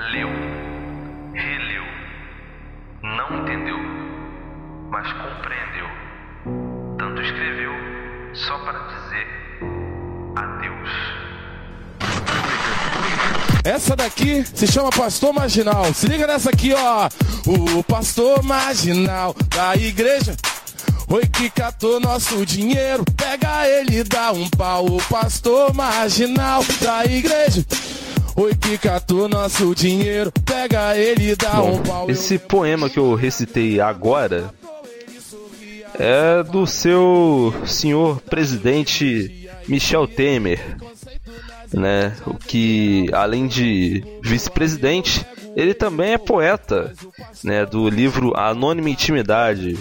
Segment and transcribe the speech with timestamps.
[0.00, 0.28] leu,
[1.34, 1.84] releu,
[3.02, 3.76] não entendeu,
[4.90, 5.86] mas compreendeu.
[6.98, 7.72] Tanto escreveu
[8.34, 9.26] só para dizer
[10.36, 10.90] adeus.
[13.62, 15.92] Essa daqui se chama Pastor Marginal.
[15.92, 17.08] Se liga nessa aqui, ó.
[17.46, 20.34] O pastor marginal da igreja.
[21.08, 23.04] Oi, que catou nosso dinheiro.
[23.16, 24.86] Pega ele e dá um pau.
[24.86, 27.64] O pastor marginal da igreja.
[28.40, 30.32] Oi, que catou nosso dinheiro.
[30.46, 32.10] Pega ele e dá um pau.
[32.10, 34.50] Esse poema que eu recitei agora
[35.98, 40.58] é do seu senhor presidente Michel Temer,
[41.70, 42.16] né?
[42.26, 45.22] O que além de vice-presidente,
[45.54, 46.94] ele também é poeta,
[47.44, 47.66] né?
[47.66, 49.78] Do livro Anônima Intimidade,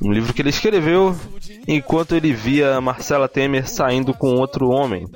[0.00, 1.14] um livro que ele escreveu
[1.68, 5.06] enquanto ele via Marcela Temer saindo com outro homem.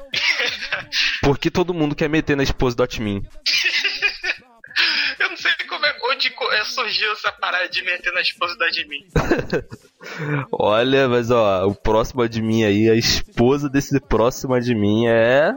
[1.22, 3.22] Porque todo mundo quer meter na esposa do Atmin.
[5.18, 8.66] Eu não sei como é, onde é, surgiu essa parada de meter na esposa da
[8.66, 9.06] Admin.
[10.52, 15.54] Olha, mas ó, o próximo admin aí, a esposa desse próximo admin é.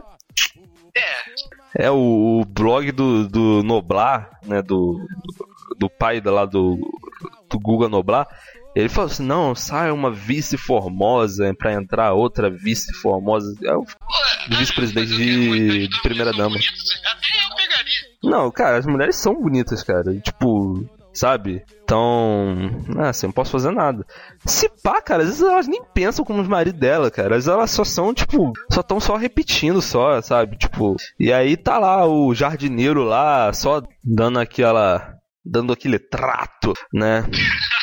[0.96, 4.62] É, É o, o blog do, do Noblar, né?
[4.62, 5.06] Do,
[5.78, 6.78] do pai lá do,
[7.50, 8.28] do Guga Noblar.
[8.80, 13.54] Ele falou assim: não, sai uma vice formosa pra entrar outra vice formosa.
[13.64, 13.86] É o
[14.58, 16.56] vice-presidente de, de primeira dama.
[16.56, 18.00] Até eu pegaria.
[18.24, 20.18] Não, cara, as mulheres são bonitas, cara.
[20.20, 21.64] Tipo, sabe?
[21.84, 22.56] Então,
[23.00, 24.06] assim, não posso fazer nada.
[24.46, 27.36] Se pá, cara, às vezes elas nem pensam como os maridos dela, cara.
[27.36, 30.58] Às vezes elas só são, tipo, só estão só repetindo só, sabe?
[30.58, 35.16] Tipo, e aí tá lá o jardineiro lá, só dando aquela.
[35.44, 37.26] dando aquele trato, né?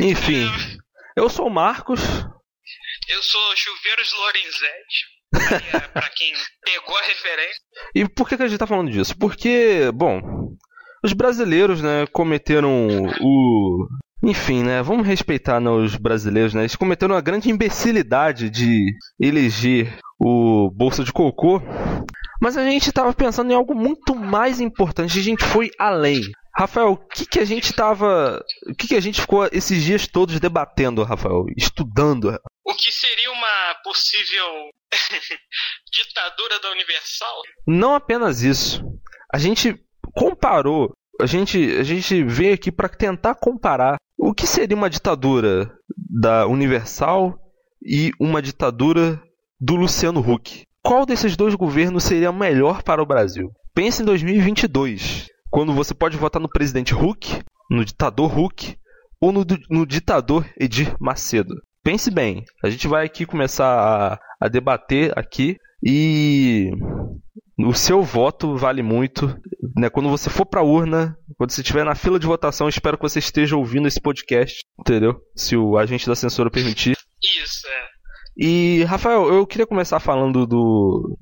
[0.00, 0.50] Enfim,
[1.16, 2.00] eu sou o Marcos.
[3.08, 5.18] Eu sou Chuveiros Lorenzetti.
[5.74, 6.32] É, pra quem
[6.64, 7.60] pegou a referência.
[7.94, 9.16] E por que, que a gente tá falando disso?
[9.18, 10.20] Porque, bom,
[11.02, 12.88] os brasileiros, né, cometeram
[13.20, 13.86] o.
[14.22, 16.62] Enfim, né, vamos respeitar né, os brasileiros, né?
[16.62, 18.86] Eles cometeram a grande imbecilidade de
[19.20, 21.62] eleger o Bolsa de Cocô.
[22.40, 25.18] Mas a gente tava pensando em algo muito mais importante.
[25.18, 26.20] A gente foi além.
[26.58, 28.44] Rafael, o que, que a gente tava.
[28.68, 31.44] O que, que a gente ficou esses dias todos debatendo, Rafael?
[31.56, 32.36] Estudando.
[32.64, 34.44] O que seria uma possível
[35.92, 37.42] ditadura da Universal?
[37.64, 38.82] Não apenas isso.
[39.32, 39.80] A gente
[40.16, 45.72] comparou, a gente, a gente veio aqui para tentar comparar o que seria uma ditadura
[45.96, 47.38] da Universal
[47.80, 49.22] e uma ditadura
[49.60, 50.64] do Luciano Huck.
[50.82, 53.52] Qual desses dois governos seria melhor para o Brasil?
[53.72, 58.76] Pense em 2022, quando você pode votar no presidente Huck, no ditador Huck
[59.20, 61.54] ou no, no ditador Edir Macedo.
[61.82, 66.70] Pense bem, a gente vai aqui começar a, a debater aqui e
[67.58, 69.26] o seu voto vale muito.
[69.76, 69.88] Né?
[69.88, 73.18] Quando você for pra urna, quando você estiver na fila de votação, espero que você
[73.18, 75.20] esteja ouvindo esse podcast, entendeu?
[75.34, 76.96] Se o agente da censura permitir.
[77.22, 77.88] Isso, é.
[78.36, 81.18] E, Rafael, eu queria começar falando do,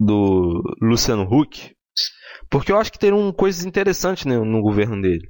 [0.00, 1.72] do Luciano Huck,
[2.50, 5.28] porque eu acho que tem coisas interessantes né, no governo dele.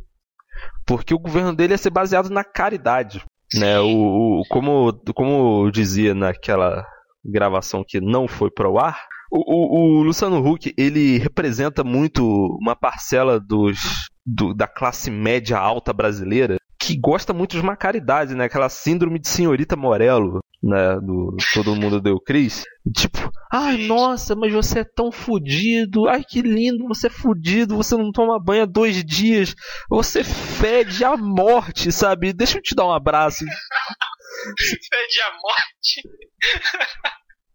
[0.86, 3.24] Porque o governo dele ia ser baseado na caridade.
[3.54, 3.78] Né?
[3.80, 6.84] O, o, como, como eu dizia naquela
[7.24, 12.24] gravação que não foi pro ar, o, o, o, Luciano Huck ele representa muito
[12.60, 16.56] uma parcela dos, do, da classe média alta brasileira
[16.88, 18.46] que gosta muito de uma caridade, né?
[18.46, 20.94] Aquela síndrome de senhorita Morello, né?
[21.00, 22.64] Do Todo Mundo Deu Cris.
[22.96, 27.94] Tipo, ai nossa, mas você é tão fudido, ai que lindo, você é fudido, você
[27.94, 29.54] não toma banho há dois dias,
[29.90, 32.32] você fede a morte, sabe?
[32.32, 33.44] Deixa eu te dar um abraço.
[34.58, 36.02] Fede a morte.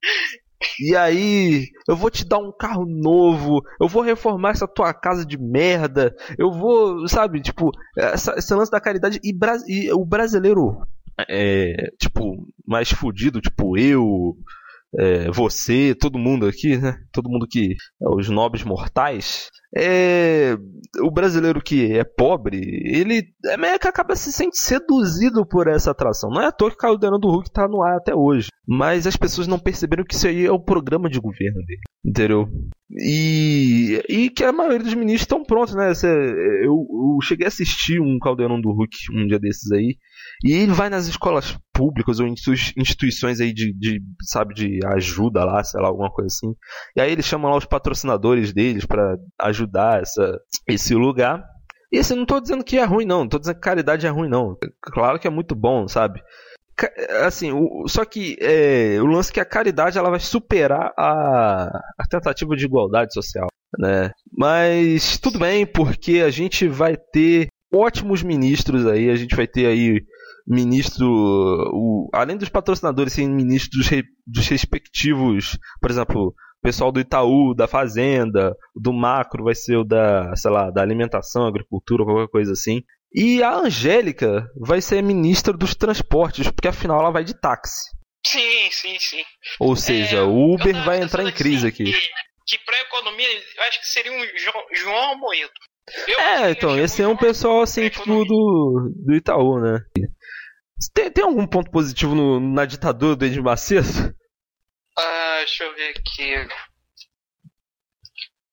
[0.79, 5.25] E aí, eu vou te dar um carro novo, eu vou reformar essa tua casa
[5.25, 9.19] de merda, eu vou, sabe, tipo, essa, esse lance da caridade.
[9.24, 9.35] E,
[9.68, 10.78] e o brasileiro,
[11.29, 14.36] é, tipo, mais fudido, tipo eu,
[14.98, 16.98] é, você, todo mundo aqui, né?
[17.12, 17.75] Todo mundo que.
[18.00, 19.50] Os nobres mortais.
[19.75, 20.55] É,
[21.01, 25.91] o brasileiro que é pobre, ele é meio que acaba se sente seduzido por essa
[25.91, 26.29] atração.
[26.29, 28.49] Não é à toa que o Caldeirão do Hulk tá no ar até hoje.
[28.65, 31.81] Mas as pessoas não perceberam que isso aí é o programa de governo dele.
[32.05, 32.47] Entendeu?
[32.91, 35.91] E, e que a maioria dos ministros estão prontos, né?
[36.63, 39.97] Eu, eu cheguei a assistir um Caldeirão do Hulk um dia desses aí.
[40.43, 45.63] E ele vai nas escolas públicas ou instituições aí de, de, sabe, de ajuda lá,
[45.63, 46.53] sei lá, alguma coisa assim.
[46.95, 49.62] E aí ele chama lá os patrocinadores deles para ajudar
[50.01, 51.44] essa, esse lugar.
[51.92, 53.19] E assim, não tô dizendo que é ruim, não.
[53.19, 54.57] Não tô dizendo que caridade é ruim, não.
[54.81, 56.21] Claro que é muito bom, sabe?
[57.24, 57.51] Assim,
[57.88, 61.65] só que é, o lance é que a caridade ela vai superar a,
[62.00, 63.48] a tentativa de igualdade social.
[63.77, 64.12] né?
[64.36, 69.68] Mas tudo bem, porque a gente vai ter ótimos ministros aí, a gente vai ter
[69.68, 70.01] aí
[70.48, 76.33] ministro, o, além dos patrocinadores, tem ministros dos, re, dos respectivos, por exemplo,
[76.63, 81.45] pessoal do Itaú, da Fazenda, do Macro vai ser o da, sei lá, da alimentação,
[81.45, 82.81] agricultura, qualquer coisa assim.
[83.13, 87.92] E a Angélica vai ser ministra dos transportes, porque afinal ela vai de táxi.
[88.25, 89.21] Sim, sim, sim.
[89.60, 91.83] Ou seja, É, o Uber vai entrar em crise assim, aqui.
[91.83, 92.00] Que,
[92.57, 94.21] que pra economia, eu acho que seria um
[94.75, 95.19] João.
[95.38, 95.50] Eu
[96.06, 99.80] que É, então, esse é um pessoal assim, tipo, do, do Itaú, né?
[100.94, 104.13] Tem, tem algum ponto positivo no- na ditadura do Edir Macedo?
[104.98, 106.34] Ah, deixa eu ver aqui.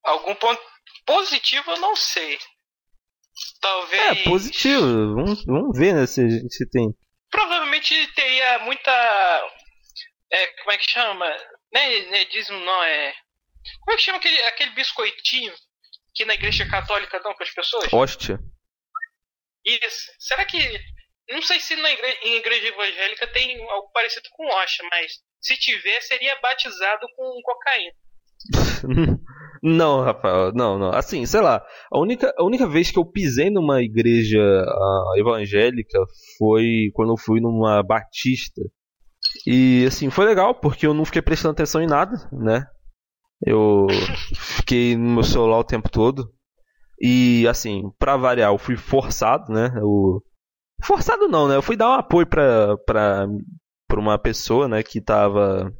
[0.02, 0.62] Algum ponto
[1.04, 2.38] positivo eu não sei.
[3.60, 4.02] Talvez.
[4.02, 5.14] É, positivo.
[5.14, 6.94] Vamos, vamos ver, né, se gente tem.
[7.30, 8.90] Provavelmente teria muita.
[10.30, 11.26] É, como é que chama?
[11.72, 13.14] Não é, não é dízimo, não, é.
[13.80, 15.54] Como é que chama aquele, aquele biscoitinho
[16.14, 17.92] que na igreja católica dão com as pessoas?
[17.92, 18.38] Hóstia.
[19.64, 20.10] Isso.
[20.18, 20.58] Será que.
[21.28, 25.56] Não sei se na igreja, em igreja evangélica tem algo parecido com hoxa, mas se
[25.56, 27.92] tiver, seria batizado com cocaína.
[29.62, 30.90] Não, Rafael, não, não.
[30.90, 35.98] Assim, sei lá, a única, a única vez que eu pisei numa igreja ah, evangélica
[36.38, 38.62] foi quando eu fui numa batista.
[39.46, 42.64] E assim, foi legal porque eu não fiquei prestando atenção em nada, né?
[43.44, 43.86] Eu
[44.34, 46.32] fiquei no meu celular o tempo todo.
[46.98, 49.70] E assim, pra variar, eu fui forçado, né?
[49.76, 50.22] Eu...
[50.82, 51.56] Forçado não, né?
[51.56, 53.26] Eu fui dar um apoio pra, pra,
[53.90, 55.74] pra uma pessoa, né, que tava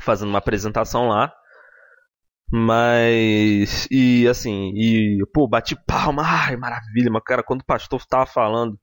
[0.00, 1.32] fazendo uma apresentação lá.
[2.50, 3.86] Mas.
[3.90, 8.78] E assim, e pô, bati palma, ai, maravilha, mas cara, quando o pastor tava falando,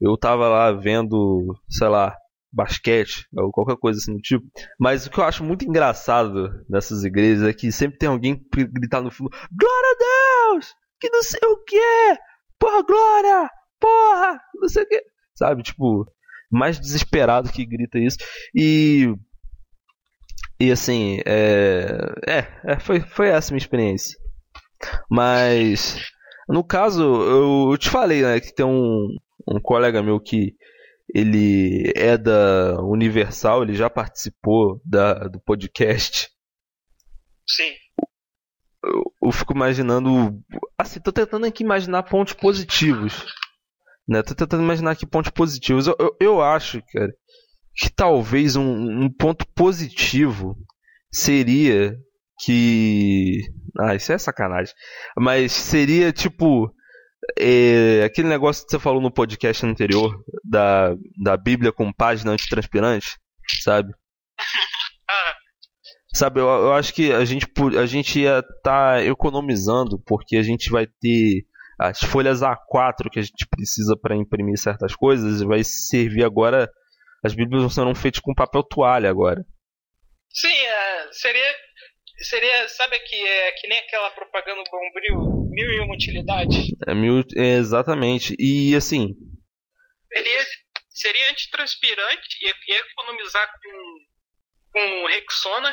[0.00, 2.16] eu tava lá vendo, sei lá,
[2.52, 4.46] basquete, ou qualquer coisa assim do tipo.
[4.78, 8.40] Mas o que eu acho muito engraçado nessas igrejas é que sempre tem alguém
[8.72, 10.74] gritar no fundo: Glória a Deus!
[11.00, 12.18] Que não sei o que!
[12.58, 13.50] Porra, glória!
[13.80, 14.40] Porra!
[14.54, 15.02] Não sei o que!
[15.34, 16.04] Sabe, tipo,
[16.50, 18.18] mais desesperado que grita isso.
[18.54, 19.14] E
[20.60, 24.18] e assim, é, é, é, foi, foi essa a minha experiência.
[25.08, 25.96] Mas,
[26.48, 29.06] no caso, eu, eu te falei, né, que tem um,
[29.46, 30.56] um colega meu que
[31.14, 36.28] ele é da Universal, ele já participou da, do podcast.
[37.48, 37.72] Sim.
[38.84, 40.42] Eu, eu fico imaginando,
[40.76, 43.24] assim, tô tentando aqui imaginar pontos positivos.
[44.08, 45.86] Né, tô tentando imaginar aqui pontos positivos.
[45.86, 47.12] Eu, eu, eu acho, cara,
[47.76, 50.56] que talvez um, um ponto positivo
[51.12, 51.94] seria
[52.42, 53.42] que.
[53.78, 54.74] Ah, isso é sacanagem.
[55.16, 56.72] Mas seria tipo.
[57.38, 63.18] é, aquele negócio que você falou no podcast anterior da, da Bíblia com página antitranspirante,
[63.62, 63.92] sabe?
[66.14, 67.46] Sabe, eu, eu acho que a gente,
[67.78, 71.44] a gente ia estar economizando porque a gente vai ter
[71.78, 76.68] as folhas A4 que a gente precisa para imprimir certas coisas, vai servir agora.
[77.24, 79.44] As Bíblias serão feitas com papel toalha agora.
[80.30, 81.68] sim, é, seria.
[82.20, 86.66] Seria, sabe que é que nem aquela propaganda bombril, mil e uma utilidades?
[86.84, 88.34] É mil, é, exatamente.
[88.40, 89.14] E assim,
[90.12, 90.44] Seria,
[90.88, 93.98] seria antitranspirante, ia economizar com,
[94.72, 95.72] com Rexona.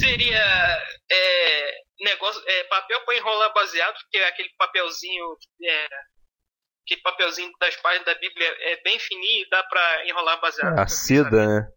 [0.00, 5.24] Seria é, negócio, é, papel para enrolar baseado, que é aquele papelzinho.
[5.62, 5.86] É,
[6.84, 10.78] aquele papelzinho das páginas da Bíblia é bem fininho e dá para enrolar baseado.
[10.78, 11.68] a seda, né?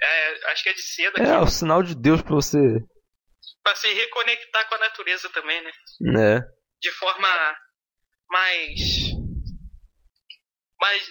[0.00, 1.44] É, acho que é de seda É aqui.
[1.44, 2.58] o sinal de Deus pra você,
[3.62, 5.70] Pra se reconectar com a natureza também, né?
[6.00, 6.40] né?
[6.80, 7.56] De forma
[8.28, 8.80] mais.
[10.80, 11.08] mais.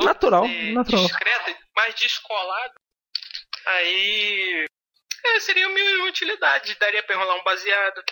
[0.00, 1.06] Natural, dizer, natural.
[1.06, 2.74] Discreta, mais descolada.
[3.66, 4.64] Aí.
[5.26, 6.76] É, seria uma utilidades.
[6.78, 8.02] Daria pra enrolar um baseado,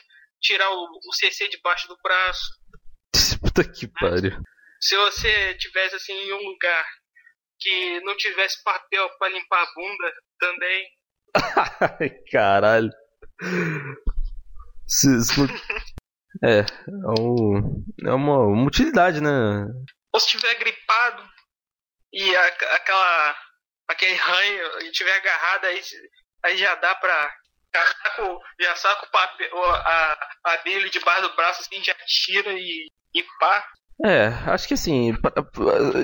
[0.40, 2.50] tirar o, o CC debaixo do braço.
[3.40, 4.32] Puta que pariu.
[4.82, 6.84] Se você tivesse assim em um lugar
[7.60, 10.86] que não tivesse papel pra limpar a bunda também.
[12.00, 12.90] Ai, caralho.
[14.86, 15.32] Se- se-
[16.42, 16.64] É, é,
[17.20, 19.28] um- é uma, uma utilidade, né?
[20.14, 21.22] Ou se tiver gripado
[22.10, 23.36] e a- aquela
[23.86, 25.80] aquele ranho e tiver agarrado aí,
[26.44, 27.30] aí já dá pra
[27.74, 31.94] já saca o, já saca o papel a, a Bíblia debaixo do braço assim, já
[32.06, 33.64] tira e, e pá.
[34.04, 35.12] É, acho que assim,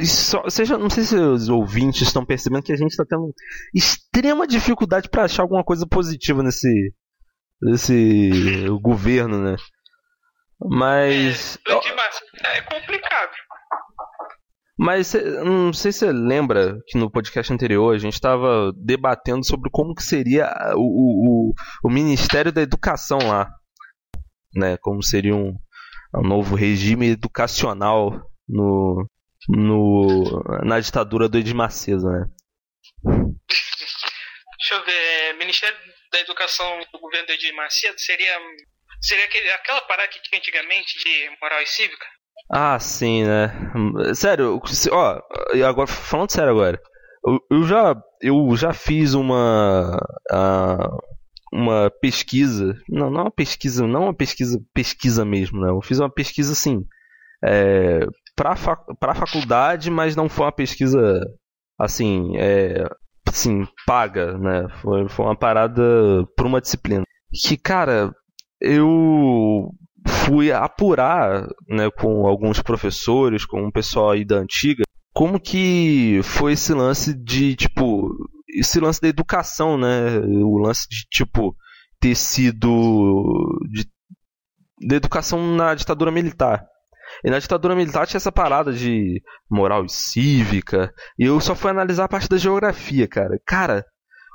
[0.06, 3.32] só- seja, não sei se os ouvintes estão percebendo que a gente está tendo
[3.74, 6.68] extrema dificuldade para achar alguma coisa positiva nesse,
[7.60, 9.56] nesse governo, né?
[10.60, 13.30] Mas, É, mas é complicado.
[14.78, 19.44] Mas cê- não sei se você lembra que no podcast anterior a gente estava debatendo
[19.44, 21.54] sobre como que seria o, o,
[21.84, 23.50] o, Ministério da Educação lá.
[24.54, 25.54] né, como seria um,
[26.14, 28.12] um novo regime educacional
[28.48, 29.04] no,
[29.48, 32.26] no, na ditadura do Edir Macedo, né?
[34.58, 35.76] Deixa eu ver, Ministério
[36.12, 37.52] da Educação do governo do Edir
[37.96, 38.38] seria,
[39.00, 42.06] seria aquele, aquela parada que tinha antigamente de moral e cívica?
[42.50, 43.52] Ah, sim, né?
[44.14, 45.20] Sério, ó,
[45.66, 46.80] agora falando sério agora,
[47.26, 49.98] eu, eu já eu já fiz uma
[51.52, 55.70] uma pesquisa, não, não uma pesquisa, não uma pesquisa pesquisa mesmo, né?
[55.70, 56.84] Eu fiz uma pesquisa assim,
[57.44, 58.54] é, para
[59.00, 61.20] para faculdade, mas não foi uma pesquisa
[61.78, 62.84] assim, é,
[63.28, 64.68] assim paga, né?
[64.82, 65.82] Foi, foi uma parada
[66.36, 67.04] por uma disciplina.
[67.32, 68.12] Que cara,
[68.60, 69.70] eu
[70.08, 76.52] fui apurar, né, com alguns professores, com um pessoal aí da antiga, como que foi
[76.52, 78.08] esse lance de tipo
[78.48, 80.18] esse lance da educação, né?
[80.20, 81.54] O lance de tipo
[82.00, 83.84] ter sido de,
[84.86, 86.64] da educação na ditadura militar.
[87.24, 90.92] E na ditadura militar tinha essa parada de moral e cívica.
[91.18, 93.40] E eu só fui analisar a parte da geografia, cara.
[93.46, 93.84] Cara,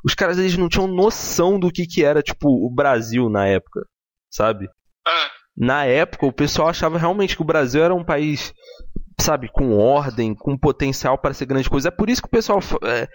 [0.03, 3.81] os caras eles não tinham noção do que, que era, tipo, o Brasil na época,
[4.29, 4.67] sabe?
[5.07, 5.31] Ah.
[5.55, 8.53] Na época, o pessoal achava realmente que o Brasil era um país,
[9.21, 11.89] sabe, com ordem, com potencial para ser grande coisa.
[11.89, 12.59] É por isso que o pessoal.
[12.83, 13.07] É,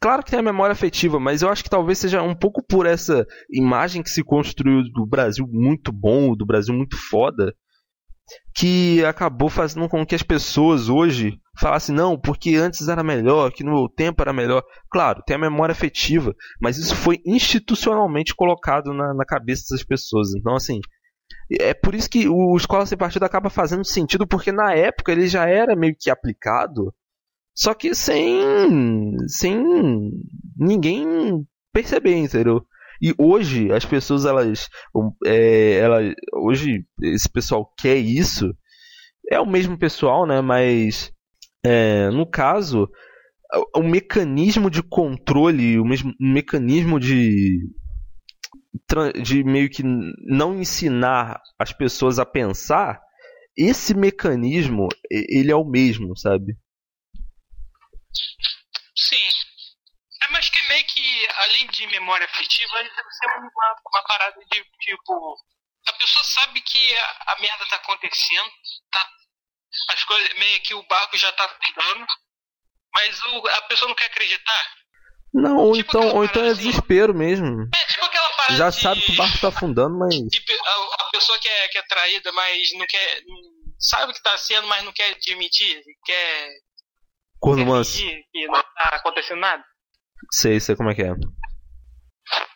[0.00, 2.84] claro que tem a memória afetiva, mas eu acho que talvez seja um pouco por
[2.86, 7.54] essa imagem que se construiu do Brasil muito bom, do Brasil muito foda,
[8.54, 13.64] que acabou fazendo com que as pessoas hoje falassem não, porque antes era melhor, que
[13.64, 14.62] no meu tempo era melhor.
[14.90, 20.34] Claro, tem a memória afetiva, mas isso foi institucionalmente colocado na, na cabeça das pessoas.
[20.36, 20.80] Então, assim,
[21.50, 25.28] é por isso que o Escola Sem Partido acaba fazendo sentido, porque na época ele
[25.28, 26.94] já era meio que aplicado,
[27.54, 29.62] só que sem, sem
[30.56, 32.64] ninguém perceber, entendeu?
[33.00, 34.68] E hoje as pessoas elas,
[35.24, 38.52] é, elas hoje esse pessoal quer isso
[39.30, 40.40] é o mesmo pessoal, né?
[40.40, 41.12] Mas
[41.64, 42.88] é, no caso
[43.74, 47.60] o, o mecanismo de controle, o mesmo o mecanismo de
[49.22, 53.00] de meio que não ensinar as pessoas a pensar,
[53.56, 56.56] esse mecanismo ele é o mesmo, sabe?
[58.96, 59.28] Sim.
[60.22, 64.64] É, mas que meio que, além de memória afetiva, deve ser uma, uma parada de
[64.80, 65.36] tipo.
[65.86, 68.50] A pessoa sabe que a, a merda tá acontecendo,
[68.92, 69.08] tá?
[69.90, 72.06] As coisas, meio que o barco já tá afundando,
[72.94, 74.74] mas o, a pessoa não quer acreditar.
[75.32, 77.68] Não, ou tipo então, ou então é assim, desespero mesmo.
[77.74, 80.14] É, tipo aquela parada Já de, sabe que o barco tá afundando, mas.
[80.14, 83.22] De, a, a, pessoa que é, que é traída, mas não quer.
[83.78, 85.82] Sabe que tá sendo, mas não quer admitir.
[86.04, 86.50] Quer
[87.40, 87.98] Corno manso.
[87.98, 89.64] Que não tá acontecendo nada?
[90.32, 91.12] Sei, sei como é que é.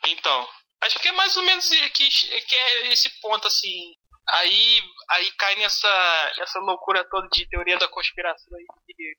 [0.08, 0.48] Então,
[0.82, 3.94] acho que é mais ou menos que, que é esse ponto, assim.
[4.28, 9.14] Aí, aí cai nessa, nessa loucura toda de teoria da conspiração aí, que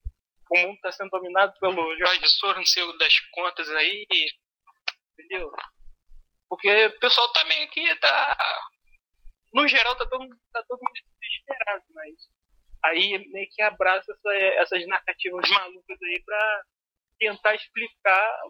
[0.51, 4.05] o mundo tá sendo dominado pelo Jorge Soros, não sei das contas aí,
[5.13, 5.51] entendeu?
[6.49, 8.37] Porque o pessoal tá meio que tá.
[9.53, 12.15] No geral tá todo, tá todo mundo desesperado, mas
[12.85, 16.63] aí meio que abraça essa, essas narrativas malucas aí para
[17.19, 18.41] tentar explicar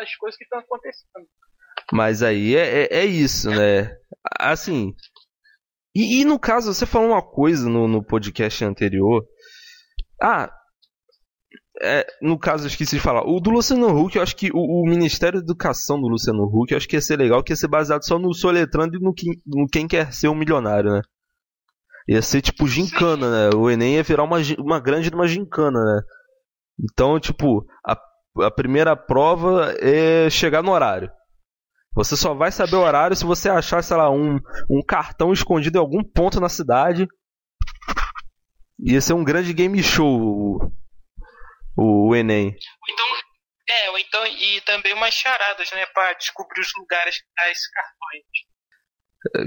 [0.00, 1.28] as coisas que estão acontecendo.
[1.92, 3.96] Mas aí é, é, é, isso, né?
[4.40, 4.94] Assim.
[5.94, 9.24] E, e, no caso, você falou uma coisa no, no podcast anterior.
[10.20, 10.52] Ah,
[11.82, 13.22] é, no caso, eu esqueci de falar.
[13.26, 16.72] O do Luciano Huck, eu acho que o, o, Ministério da Educação do Luciano Huck,
[16.72, 19.12] eu acho que ia ser legal, que ia ser baseado só no soletrando e no,
[19.46, 21.02] no quem quer ser um milionário, né?
[22.08, 23.56] Ia ser tipo gincana, né?
[23.56, 26.02] O Enem ia virar uma, uma grande uma gincana, né?
[26.82, 27.98] Então, tipo, a,
[28.44, 31.10] a primeira prova é chegar no horário.
[31.94, 34.38] Você só vai saber o horário se você achar, sei lá, um,
[34.70, 37.06] um cartão escondido em algum ponto na cidade.
[38.78, 40.60] Ia ser um grande game show
[41.76, 42.56] o, Enem.
[42.88, 43.06] Então,
[43.68, 45.84] é, ou então, e também umas charadas, né?
[45.86, 48.24] Pra descobrir os lugares que tá esses cartões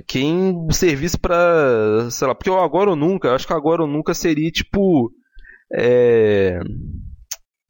[0.07, 4.13] quem servisse para, sei lá, porque o agora ou nunca, acho que agora ou nunca
[4.13, 5.11] seria tipo,
[5.73, 6.59] é,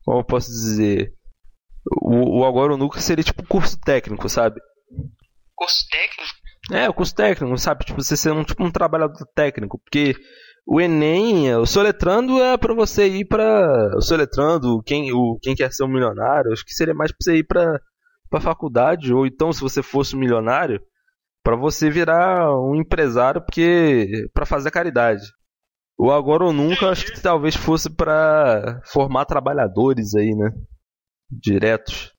[0.03, 1.13] como eu posso dizer,
[2.01, 4.59] o, o agora ou nunca seria tipo curso técnico, sabe?
[5.55, 6.33] Curso técnico?
[6.71, 7.85] É, o curso técnico, sabe?
[7.85, 10.15] Tipo, você ser um, tipo, um trabalhador técnico, porque
[10.71, 15.73] o Enem, o soletrando é para você ir para o soletrando, quem, o, quem quer
[15.73, 17.81] ser um milionário, acho que seria mais para você ir para
[18.29, 20.79] para faculdade ou então se você fosse um milionário,
[21.43, 25.23] para você virar um empresário porque para fazer caridade.
[25.97, 30.51] O agora ou nunca acho que talvez fosse para formar trabalhadores aí, né?
[31.31, 32.13] Diretos.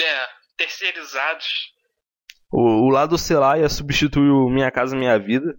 [0.00, 1.46] É, terceirizados.
[2.52, 5.58] O, o lado C lá ia substituir o Minha Casa Minha Vida.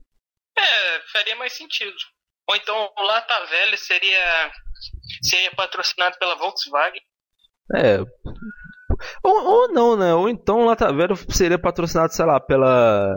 [0.57, 1.97] É, faria mais sentido.
[2.47, 4.51] Ou então o Lata Velha seria,
[5.21, 7.01] seria patrocinado pela Volkswagen.
[7.75, 7.99] É.
[9.21, 10.13] Ou, ou não, né?
[10.13, 13.15] Ou então o Lata Velha seria patrocinado, sei lá, pela.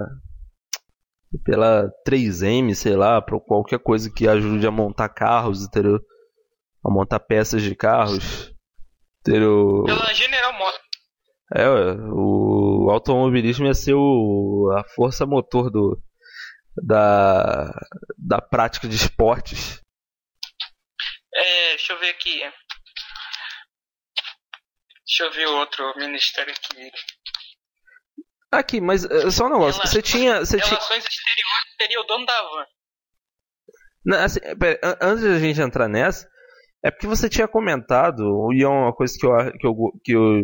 [1.45, 6.01] Pela 3M, sei lá, por qualquer coisa que ajude a montar carros, entendeu?
[6.85, 8.53] A montar peças de carros.
[9.21, 9.85] Entendeu?
[9.87, 10.91] Pela General Motors.
[11.55, 11.69] É,
[12.13, 16.01] o automobilismo ia ser o, a força motor do,
[16.77, 17.71] da,
[18.19, 19.81] da prática de esportes.
[21.35, 22.41] É, deixa eu ver aqui.
[25.07, 26.91] Deixa eu ver outro ministério aqui.
[28.53, 29.81] Aqui, mas é, só um negócio.
[29.87, 30.41] Você tinha.
[30.41, 30.71] Você tinha...
[30.71, 32.67] Relações exteriores seria o dono da van.
[34.05, 36.29] Não, assim, pera, an- antes da gente entrar nessa,
[36.85, 39.75] é porque você tinha comentado, e é uma coisa que eu, que eu,
[40.05, 40.43] que eu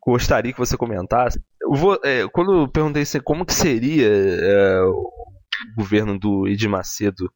[0.00, 1.38] gostaria que você comentasse.
[1.62, 5.27] Eu vou- é, quando eu perguntei assim, como que seria é, o
[5.76, 7.32] governo do Edir Macedo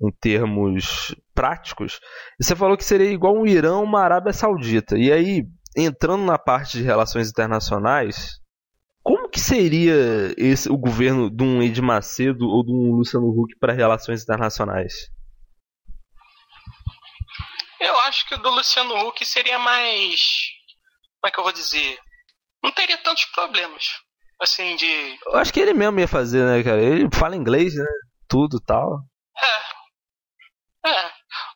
[0.00, 2.00] em termos práticos,
[2.40, 4.98] você falou que seria igual um Irã ou uma Arábia Saudita.
[4.98, 5.44] E aí,
[5.76, 8.40] entrando na parte de relações internacionais,
[9.02, 13.56] como que seria esse, o governo de um Edir Macedo ou de um Luciano Huck
[13.58, 15.10] para relações internacionais?
[17.80, 20.20] Eu acho que o do Luciano Huck seria mais.
[21.20, 21.98] Como é que eu vou dizer?
[22.62, 23.84] Não teria tantos problemas.
[24.40, 25.18] Assim, de.
[25.26, 26.82] Eu acho que ele mesmo ia fazer, né, cara?
[26.82, 27.86] Ele fala inglês, né?
[28.28, 29.00] Tudo tal.
[30.84, 30.90] É.
[30.90, 31.12] É.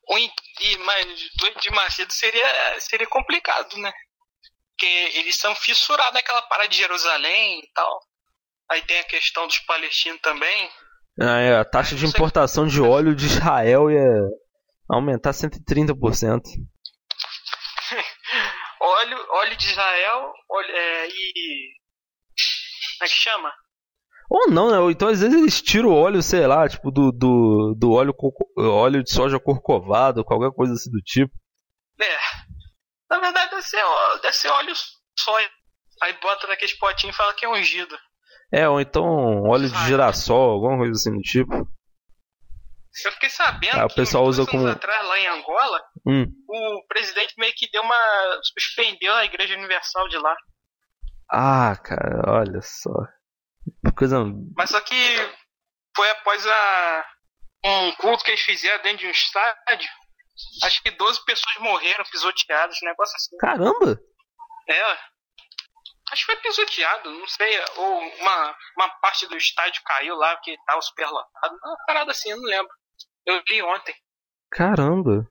[0.09, 1.07] O, in- e, mas
[1.37, 3.93] do Edir Macedo seria, seria complicado, né?
[4.71, 4.87] Porque
[5.19, 8.01] eles são fissurados naquela parada de Jerusalém e tal.
[8.71, 10.71] Aí tem a questão dos palestinos também.
[11.21, 14.09] Ah, é, a taxa de importação de óleo de Israel ia
[14.89, 16.41] aumentar 130%.
[18.83, 21.80] Óleo, óleo de Israel óleo, é, e.
[23.01, 23.53] Como é que chama?
[24.31, 24.79] Ou não, né?
[24.79, 28.15] Ou então às vezes eles tiram o óleo, sei lá, tipo, do, do, do óleo,
[28.59, 31.33] óleo de soja corcovado, qualquer coisa assim do tipo.
[32.01, 32.19] É.
[33.11, 33.83] Na verdade deve ser,
[34.23, 34.75] deve ser óleo
[35.19, 35.51] soja.
[36.03, 37.97] Aí bota naqueles potinhos e fala que é ungido.
[38.53, 39.05] É, ou então
[39.45, 41.55] óleo de girassol, alguma coisa assim do tipo.
[43.05, 46.27] Eu fiquei sabendo Ah, o que pessoal usa como- atrás, lá em Angola, Hum.
[46.49, 47.97] o presidente meio que deu uma.
[48.55, 50.37] suspendeu a Igreja Universal de lá.
[51.33, 52.91] Ah, cara, olha só.
[53.97, 54.19] Coisa.
[54.57, 54.95] Mas só que
[55.95, 57.07] foi após a,
[57.65, 59.89] um culto que eles fizeram dentro de um estádio.
[60.65, 63.37] Acho que 12 pessoas morreram pisoteadas, um negócio assim.
[63.37, 64.01] Caramba!
[64.69, 65.11] É.
[66.11, 67.61] Acho que foi pisoteado, não sei.
[67.77, 71.59] Ou uma, uma parte do estádio caiu lá, porque tava superlotado.
[71.63, 72.73] Uma parada assim, eu não lembro.
[73.27, 73.95] Eu vi ontem.
[74.51, 75.29] Caramba!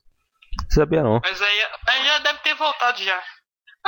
[0.69, 1.19] Sabia não.
[1.21, 3.21] Mas aí, aí já deve ter voltado já.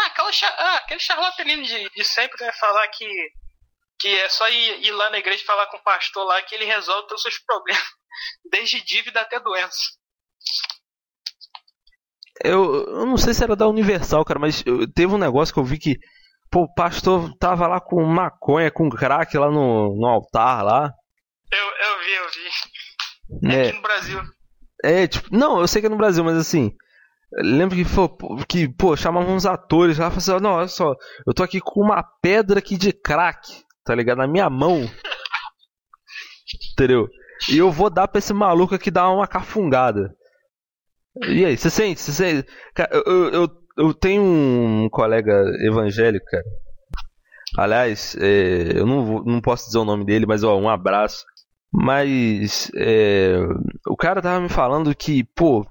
[0.04, 2.52] Ah, aquela, ah, aquele charlatanismo de, de sempre, né?
[2.54, 3.08] Falar que,
[4.00, 6.56] que é só ir, ir lá na igreja e falar com o pastor lá que
[6.56, 7.84] ele resolve todos os seus problemas.
[8.52, 9.78] Desde dívida até doença.
[12.44, 15.60] Eu, eu não sei se era da Universal, cara, mas eu- teve um negócio que
[15.60, 15.96] eu vi que.
[16.50, 20.92] Pô, o pastor tava lá com maconha, com crack lá no, no altar lá.
[21.52, 22.48] Eu, eu vi, eu vi.
[23.46, 23.68] É Né?
[23.68, 24.22] aqui no Brasil.
[24.84, 26.72] É, tipo, não, eu sei que é no Brasil, mas assim.
[27.34, 30.94] Lembro que, pô, que, pô, chamavam uns atores lá e falavam assim, não, olha só,
[31.26, 34.18] eu tô aqui com uma pedra aqui de crack, tá ligado?
[34.18, 34.82] Na minha mão.
[36.74, 37.08] Entendeu?
[37.50, 40.14] E eu vou dar pra esse maluco aqui dar uma cafungada.
[41.28, 42.02] E aí, você sente?
[42.02, 42.48] Você sente?
[42.74, 46.46] Cara, eu, eu, eu, tenho um colega evangélico, cara.
[47.58, 51.26] Aliás, é, eu não, não posso dizer o nome dele, mas ó, um abraço.
[51.74, 53.38] Mas é,
[53.88, 55.66] o cara tava me falando que, pô,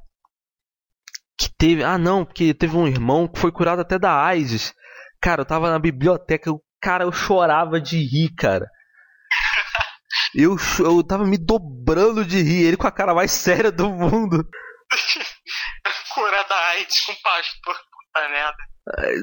[1.61, 1.85] teve.
[1.85, 4.75] Ah, não, porque teve um irmão que foi curado até da AIDS.
[5.21, 8.67] Cara, eu tava na biblioteca, o cara, eu chorava de rir, cara.
[10.35, 14.47] Eu, eu tava me dobrando de rir, ele com a cara mais séria do mundo.
[16.15, 17.75] Cura da AIDS com pastor.
[17.75, 18.57] Puta merda.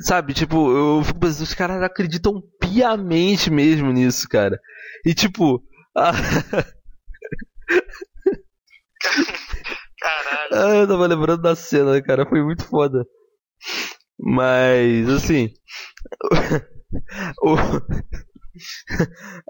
[0.04, 4.60] Sabe, tipo, eu fico pensando, os caras acreditam piamente mesmo nisso, cara.
[5.06, 5.62] E tipo,
[5.96, 6.12] a-
[10.00, 10.50] Caralho.
[10.54, 13.06] Ah, eu tava lembrando da cena, cara, foi muito foda.
[14.20, 15.54] Mas, assim.
[17.42, 17.56] o,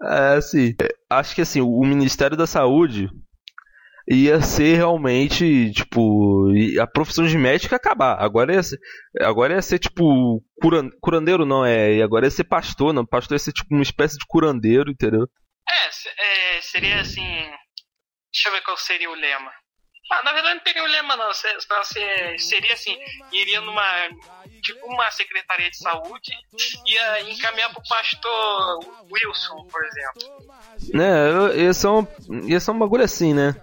[0.03, 0.75] é, assim,
[1.10, 3.10] acho que assim, o Ministério da Saúde
[4.10, 6.47] ia ser realmente, tipo,
[6.81, 8.17] a profissão de médico ia acabar.
[8.21, 8.79] Agora ia ser,
[9.21, 13.36] agora ia ser tipo, curan- curandeiro não, é, e agora ia ser pastor, não, pastor
[13.36, 15.27] ia ser tipo uma espécie de curandeiro, entendeu?
[15.69, 17.21] É, é, seria assim.
[18.33, 19.51] Deixa eu ver qual seria o lema.
[20.10, 21.34] Ah, na verdade não teria o lema não.
[21.34, 21.60] Se-
[22.38, 22.98] seria assim,
[23.32, 23.84] iria numa
[24.62, 26.32] tipo uma secretaria de saúde,
[26.88, 28.80] ia encaminhar pro pastor
[29.12, 30.46] Wilson, por exemplo.
[30.93, 32.08] Né, ia ser, um,
[32.43, 33.56] ia ser um bagulho assim, né?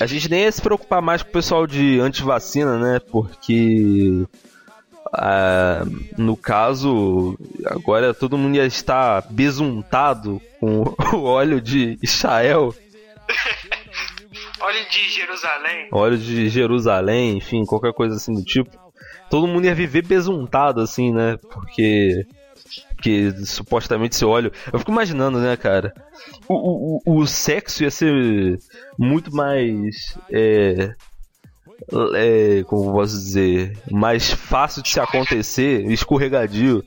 [0.00, 3.00] A gente nem ia se preocupar mais com o pessoal de antivacina, né?
[3.10, 4.24] Porque.
[5.12, 5.82] Ah,
[6.18, 10.82] no caso, agora todo mundo ia estar besuntado com
[11.14, 12.74] o óleo de Israel.
[14.60, 15.88] óleo de Jerusalém.
[16.18, 18.70] De Jerusalém, enfim, qualquer coisa assim do tipo.
[19.30, 21.36] Todo mundo ia viver besuntado, assim, né?
[21.50, 22.26] Porque.
[22.94, 24.50] Porque supostamente esse óleo.
[24.72, 25.92] Eu fico imaginando, né, cara?
[26.48, 28.58] O, o, o sexo ia ser
[28.98, 30.16] muito mais.
[30.30, 30.94] É,
[32.14, 33.76] é, como posso dizer?
[33.90, 36.84] Mais fácil de se acontecer, escorregadio.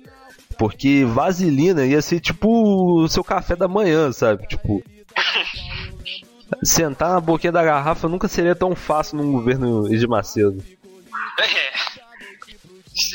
[0.58, 4.48] Porque vaselina ia ser tipo o seu café da manhã, sabe?
[4.48, 4.84] Tipo.
[6.64, 10.64] Sentar na boquinha da garrafa nunca seria tão fácil num governo de Macedo.
[11.38, 11.44] É.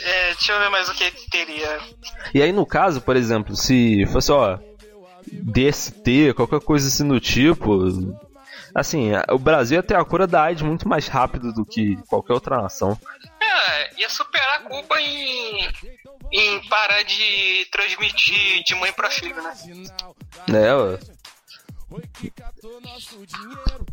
[0.02, 0.34] é.
[0.34, 1.80] Deixa eu ver mais o que teria.
[2.32, 4.58] E aí, no caso, por exemplo, se fosse, ó,
[5.26, 8.16] DST, qualquer coisa assim do tipo.
[8.74, 12.32] Assim, o Brasil ia ter a cura da AIDS muito mais rápido do que qualquer
[12.32, 12.98] outra nação.
[13.40, 15.68] É, ia superar a culpa em,
[16.32, 19.54] em parar de transmitir de mãe pra filho, né?
[20.48, 20.98] É, ó.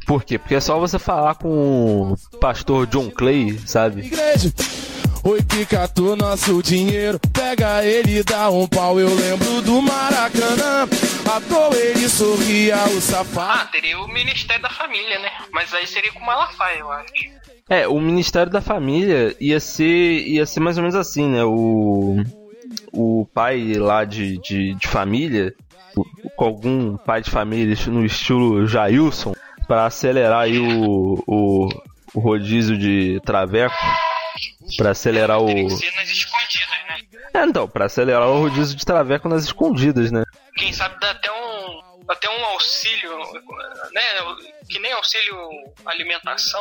[0.07, 0.37] Por quê?
[0.39, 4.05] Porque é só você falar com o pastor John Clay, sabe?
[4.07, 4.51] Igreja.
[5.23, 7.19] Oi, que catou nosso dinheiro.
[7.31, 8.99] Pega ele e dá um pau.
[8.99, 10.87] Eu lembro do Maracanã.
[11.31, 13.71] À toa ele sorria, o Ah, safado.
[13.71, 15.29] teria o Ministério da Família, né?
[15.51, 17.11] Mas aí seria com Malafaia, eu acho.
[17.69, 21.43] É, o Ministério da Família ia ser, ia ser mais ou menos assim, né?
[21.45, 22.17] O,
[22.91, 25.70] o pai lá de, de, de família, o-
[26.35, 29.33] com algum pai de família no estilo Jailson,
[29.67, 31.69] para acelerar aí o, o,
[32.13, 33.75] o rodízio de traveco,
[34.77, 35.45] para acelerar o.
[35.45, 35.67] Né?
[37.33, 40.23] É, então, para acelerar o rodízio de traveco nas escondidas, né?
[40.57, 43.17] Quem sabe dá até um, até um auxílio,
[43.93, 44.01] né?
[44.69, 45.35] Que nem auxílio
[45.85, 46.59] alimentação.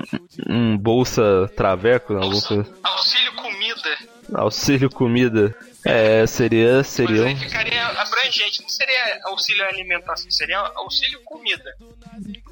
[0.49, 2.21] Um bolsa traveco, né?
[2.21, 3.99] Bolsa, Auxílio comida.
[4.35, 5.57] auxílio comida.
[5.85, 7.25] É, seria, Mas seria.
[7.25, 11.75] aí ficaria abrangente, não seria auxílio alimentação, seria auxílio comida.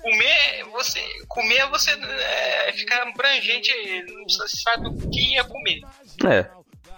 [0.00, 3.70] Comer, você, comer você é, fica abrangente,
[4.26, 5.80] você sabe o que ia comer.
[6.24, 6.50] É,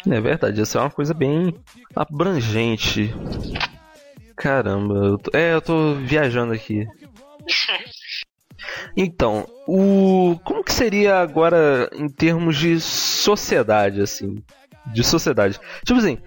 [0.09, 1.53] é verdade, essa é uma coisa bem
[1.97, 3.13] abrangente.
[4.37, 6.87] Caramba, eu tô, é, eu tô viajando aqui.
[8.97, 14.43] Então, o como que seria agora em termos de sociedade, assim,
[14.93, 15.59] de sociedade?
[15.85, 16.19] Tipo assim,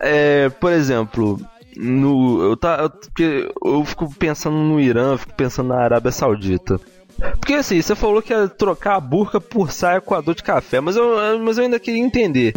[0.00, 1.40] é, por exemplo,
[1.76, 6.12] no eu tá, eu, porque eu fico pensando no Irã, eu fico pensando na Arábia
[6.12, 6.80] Saudita.
[7.40, 10.42] Porque assim, você falou que ia trocar a burca por saia com a dor de
[10.42, 12.52] café, mas eu, mas eu ainda queria entender.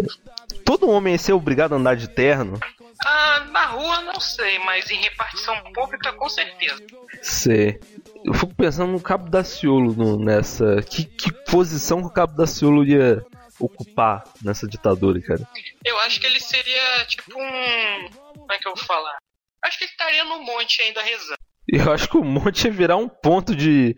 [0.65, 2.59] Todo homem ia ser obrigado a andar de terno?
[3.05, 6.83] Ah, na rua não sei, mas em repartição pública com certeza.
[7.21, 7.79] Sei.
[8.25, 10.81] Eu fico pensando no Cabo Daciolo no, nessa.
[10.81, 13.25] Que, que posição que o Cabo Daciolo ia
[13.59, 15.41] ocupar nessa ditadura, cara?
[15.85, 18.09] Eu acho que ele seria tipo um.
[18.09, 19.17] Como é que eu vou falar?
[19.63, 21.39] Acho que ele estaria no monte ainda rezando.
[21.71, 23.95] Eu acho que o monte ia virar um ponto de,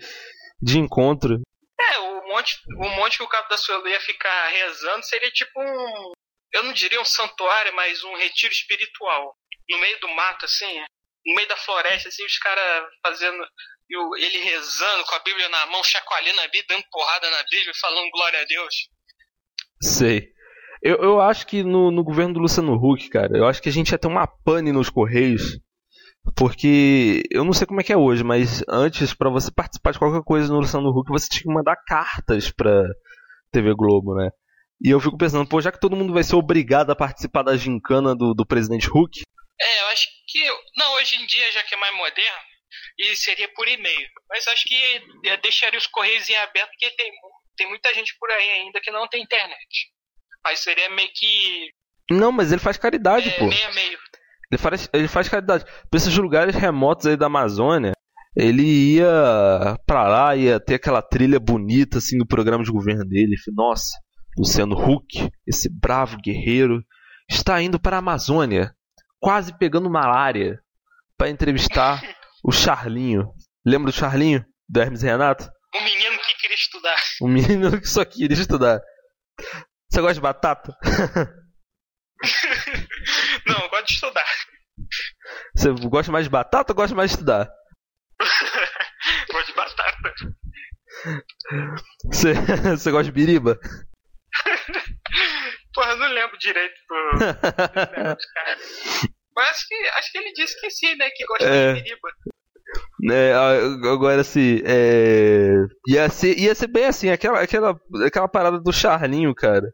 [0.62, 1.42] de encontro.
[1.80, 5.62] É, o monte, o monte que o Cabo da Ciolo ia ficar rezando seria tipo
[5.62, 6.12] um.
[6.54, 9.36] Eu não diria um santuário, mas um retiro espiritual.
[9.70, 10.80] No meio do mato, assim,
[11.26, 13.42] no meio da floresta, assim, os caras fazendo.
[13.90, 17.74] E ele rezando com a Bíblia na mão, chacoalhando a Bíblia, dando porrada na Bíblia,
[17.80, 18.76] falando glória a Deus.
[19.82, 20.30] Sei.
[20.82, 23.72] Eu, eu acho que no, no governo do Luciano Huck, cara, eu acho que a
[23.72, 25.60] gente ia ter uma pane nos Correios.
[26.36, 30.00] Porque eu não sei como é que é hoje, mas antes, pra você participar de
[30.00, 32.84] qualquer coisa no Luciano Huck, você tinha que mandar cartas pra
[33.52, 34.30] TV Globo, né?
[34.84, 37.58] E eu fico pensando, pô, já que todo mundo vai ser obrigado a participar da
[37.58, 39.22] gincana do, do presidente Huck,
[39.60, 40.40] É, eu acho que.
[40.78, 42.40] Não, hoje em dia, já que é mais moderno,
[42.98, 44.08] e seria por e-mail.
[44.30, 44.76] Mas acho que
[45.24, 47.12] eu deixaria os correios em aberto, porque tem,
[47.58, 49.90] tem muita gente por aí ainda que não tem internet.
[50.44, 51.70] Mas seria meio que.
[52.10, 53.48] Não, mas ele faz caridade, É, pô.
[53.48, 53.98] meio meio.
[54.52, 55.64] Ele faz, ele faz caridade.
[55.64, 57.94] Pra esses lugares remotos aí da Amazônia,
[58.36, 63.36] ele ia pra lá, ia ter aquela trilha bonita, assim, do programa de governo dele.
[63.54, 63.98] Nossa,
[64.38, 66.84] Luciano Huck, esse bravo guerreiro,
[67.30, 68.74] está indo para a Amazônia,
[69.20, 70.60] quase pegando malária,
[71.18, 72.02] pra entrevistar
[72.44, 73.32] o Charlinho.
[73.66, 74.44] Lembra do Charlinho?
[74.68, 75.50] Do Hermes e Renato?
[75.76, 77.02] Um menino que queria estudar.
[77.22, 78.82] Um menino que só queria estudar.
[79.90, 80.76] Você gosta de batata?
[83.48, 84.26] Não, eu gosto de estudar.
[85.56, 87.50] Você gosta mais de batata ou gosta mais de estudar?
[89.32, 90.14] gosto de batata.
[92.06, 92.34] Você,
[92.78, 93.58] você gosta de biriba?
[95.74, 96.96] Porra, eu não lembro direito do.
[99.34, 101.10] Mas acho que, acho que ele disse que sim, né?
[101.12, 101.74] Que gosta É.
[101.74, 102.10] de Biriba.
[103.10, 105.54] É, agora assim, é,
[105.88, 109.74] ia, ser, ia ser bem assim, aquela, aquela, aquela parada do Charlinho, cara.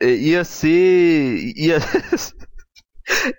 [0.00, 1.52] É, ia ser.
[1.56, 1.78] Ia,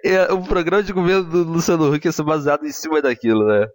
[0.03, 3.67] ia- o programa de governo do Luciano Huck ia ser baseado em cima daquilo, né?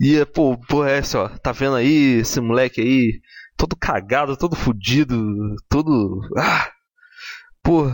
[0.00, 3.20] Ia, pô, pô, é só, tá vendo aí esse moleque aí,
[3.56, 5.16] todo cagado, todo fudido,
[5.68, 6.20] todo.
[6.38, 6.70] Ah!
[7.62, 7.86] Pô,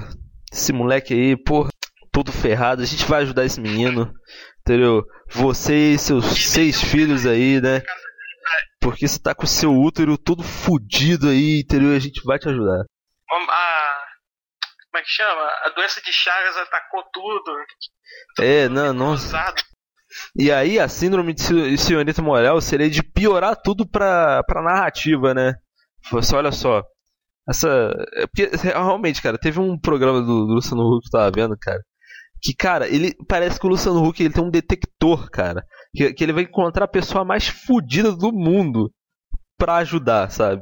[0.53, 1.69] esse moleque aí, pô,
[2.13, 4.13] todo ferrado, a gente vai ajudar esse menino,
[4.67, 5.05] entendeu?
[5.31, 7.83] Você e seus seis filhos aí, né?
[8.81, 11.95] Porque você tá com o seu útero todo fudido aí, entendeu?
[11.95, 12.85] A gente vai te ajudar.
[13.31, 13.99] A,
[14.91, 15.43] como é que chama?
[15.65, 17.57] A doença de Chagas atacou tudo.
[18.41, 19.55] É, não, nossa.
[20.39, 25.35] E aí a síndrome de se- senhorita Morel seria de piorar tudo pra, pra narrativa,
[25.35, 25.55] né?
[26.13, 26.83] Você olha só.
[27.49, 27.69] Essa.
[28.15, 31.57] é Porque realmente, cara, teve um programa do, do Luciano Huck que eu tava vendo,
[31.59, 31.81] cara.
[32.45, 33.15] Que, cara, ele.
[33.27, 35.65] Parece que o Luciano Huck ele tem um detector, cara.
[35.95, 38.93] Que, que ele vai encontrar a pessoa mais fodida do mundo
[39.57, 40.61] pra ajudar, sabe?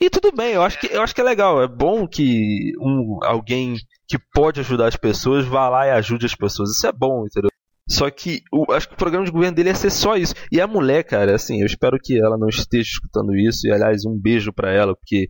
[0.00, 1.60] E tudo bem, eu acho que, eu acho que é legal.
[1.60, 3.74] É bom que um, alguém
[4.08, 6.70] que pode ajudar as pessoas vá lá e ajude as pessoas.
[6.70, 7.50] Isso é bom, entendeu?
[7.88, 10.34] Só que o, acho que o programa de governo dele ia ser só isso.
[10.50, 13.66] E a mulher, cara, assim, eu espero que ela não esteja escutando isso.
[13.66, 15.28] E aliás, um beijo pra ela, porque.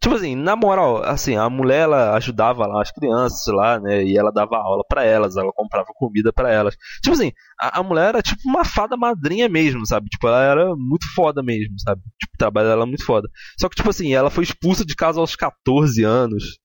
[0.00, 4.04] Tipo assim, na moral, assim, a mulher ela ajudava lá as crianças lá, né?
[4.04, 6.76] E ela dava aula pra elas, ela comprava comida pra elas.
[7.02, 10.08] Tipo assim, a, a mulher era tipo uma fada madrinha mesmo, sabe?
[10.08, 12.02] Tipo, ela era muito foda mesmo, sabe?
[12.20, 13.28] Tipo, o trabalho dela era muito foda.
[13.58, 16.58] Só que, tipo assim, ela foi expulsa de casa aos 14 anos.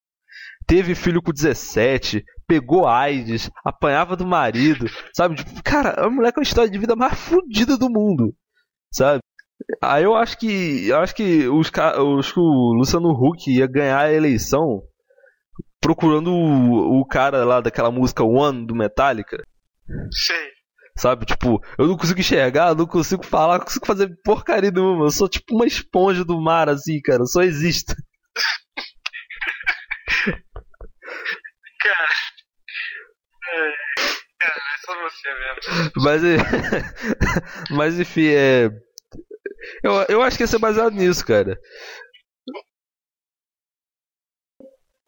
[0.68, 5.36] Teve filho com 17, pegou AIDS, apanhava do marido, sabe?
[5.36, 8.34] Tipo, cara, a mulher com a história de vida mais fodida do mundo,
[8.94, 9.22] sabe?
[9.82, 10.88] Aí eu acho que.
[10.88, 14.82] Eu acho que os, os, o Luciano Huck ia ganhar a eleição
[15.80, 19.44] procurando o, o cara lá daquela música One do Metallica.
[20.12, 20.52] Sei.
[20.98, 25.06] Sabe, tipo, eu não consigo enxergar, não consigo falar, não consigo fazer porcaria nenhuma.
[25.06, 27.24] Eu sou tipo uma esponja do mar, assim, cara.
[27.24, 27.96] Eu só existo.
[31.82, 32.08] Cara.
[33.54, 33.74] É,
[34.40, 35.92] cara, é só você mesmo.
[35.96, 36.22] Mas,
[37.72, 38.70] mas enfim, é.
[39.84, 41.60] Eu, eu acho que ia ser baseado nisso, cara.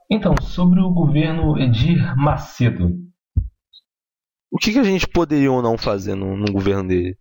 [0.10, 2.90] Então, sobre o governo Edir Macedo.
[4.52, 7.18] O que, que a gente poderia ou não fazer no, no governo dele?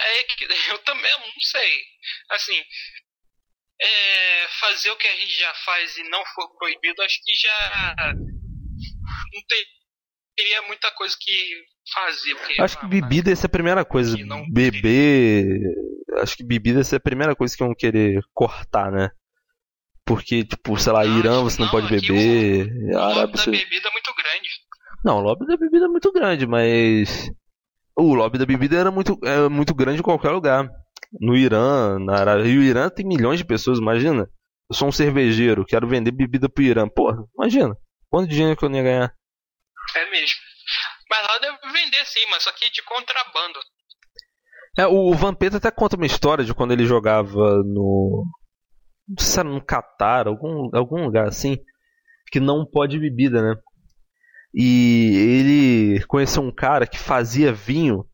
[0.00, 1.82] É que eu também não sei.
[2.30, 2.56] Assim,
[3.80, 8.14] é, fazer o que a gente já faz e não for proibido, acho que já
[8.14, 9.66] não tem-
[10.36, 12.36] teria muita coisa que fazer.
[12.62, 14.16] Acho que bebida ia ser a primeira coisa.
[14.50, 15.60] Beber.
[16.18, 19.10] Acho que bebida ser a primeira coisa que iam querer cortar, né?
[20.06, 22.66] Porque, tipo, sei lá, Não, Irã você não não, pode beber.
[22.66, 24.48] O lobby Arábia da Saudita- bebida é muito grande.
[25.04, 27.30] Não, o lobby da bebida é muito grande, mas.
[27.96, 30.68] O lobby da bebida era muito, é muito grande em qualquer lugar.
[31.20, 32.44] No Irã, na Arábia.
[32.46, 34.28] E o Irã tem milhões de pessoas, imagina.
[34.68, 36.88] Eu sou um cervejeiro, quero vender bebida pro Irã.
[36.88, 37.74] Porra, imagina.
[38.10, 39.14] Quanto dinheiro que eu ia ganhar?
[39.96, 40.36] É mesmo.
[41.10, 43.58] Mas lá deve vender sim, mas só que de contrabando.
[44.76, 48.24] É, o Vampeta até conta uma história de quando ele jogava no.
[49.08, 51.58] Não sei se era no Catar, algum, algum lugar assim.
[52.32, 53.60] Que não pode bebida, né?
[54.52, 58.04] E ele conheceu um cara que fazia vinho.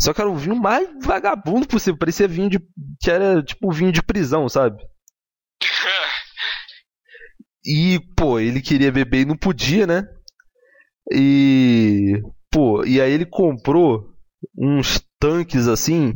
[0.00, 1.98] Só que era o vinho mais vagabundo possível.
[1.98, 2.58] Parecia vinho de.
[3.00, 4.82] que era tipo vinho de prisão, sabe?
[7.68, 10.04] E, pô, ele queria beber e não podia, né?
[11.12, 12.22] E.
[12.48, 14.14] Pô, e aí ele comprou
[14.56, 16.14] uns tanques assim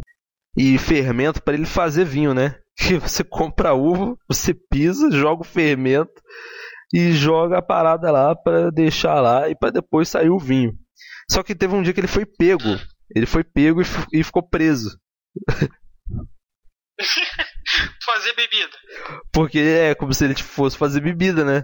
[0.56, 2.56] e fermento para ele fazer vinho, né?
[2.80, 6.22] Que você compra uva, você pisa, joga o fermento
[6.94, 10.72] e joga a parada lá para deixar lá e para depois sair o vinho.
[11.30, 12.80] Só que teve um dia que ele foi pego.
[13.14, 14.98] Ele foi pego e, e ficou preso.
[18.04, 18.76] Fazer bebida.
[19.32, 21.62] Porque é como se ele fosse fazer bebida, né?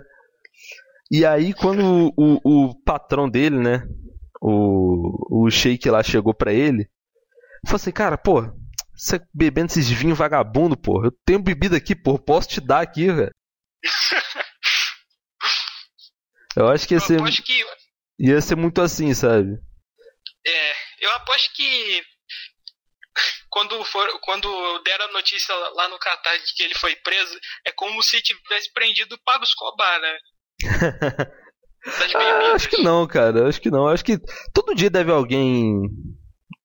[1.11, 3.83] E aí quando o, o, o patrão dele, né?
[4.41, 6.89] O, o shake lá chegou pra ele.
[7.67, 8.43] Falou assim, cara, pô,
[8.95, 11.05] você bebendo esses vinhos vagabundo, pô.
[11.05, 12.19] Eu tenho bebida aqui, pô.
[12.19, 13.31] Posso te dar aqui, velho.
[16.57, 17.67] Eu acho que ia ser, que.
[18.19, 19.59] ia ser muito assim, sabe?
[20.47, 22.03] É, eu aposto que.
[23.51, 27.73] Quando, for, quando deram a notícia lá no Catar de que ele foi preso, é
[27.73, 30.19] como se tivesse prendido o Pablo Escobar, né?
[32.17, 33.49] Ah, acho que não, cara.
[33.49, 33.87] Acho que não.
[33.87, 34.19] Acho que
[34.53, 35.81] todo dia deve alguém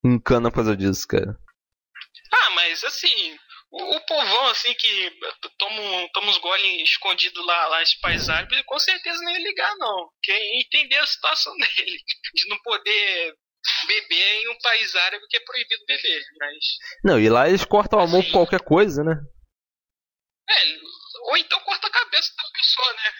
[0.04, 1.36] em cana por causa disso, cara.
[2.32, 3.38] Ah, mas assim,
[3.70, 5.10] O, o povão, assim, que
[5.58, 9.74] toma, toma uns gole escondido lá, lá em países árabes, com certeza não ia ligar,
[9.78, 10.10] não.
[10.28, 11.98] Ia entender a situação dele.
[12.34, 13.34] De não poder
[13.86, 16.22] beber em um país árabe que é proibido beber.
[16.38, 16.64] Mas.
[17.04, 18.30] Não, e lá eles cortam a mão Assim.
[18.30, 19.14] por qualquer coisa, né?
[20.50, 20.76] É,
[21.30, 23.12] ou então corta a cabeça da pessoa, né?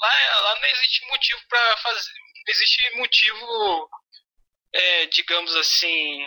[0.00, 2.10] Lá, lá não existe motivo pra fazer.
[2.46, 3.90] Não existe motivo,
[4.74, 6.26] é, digamos assim.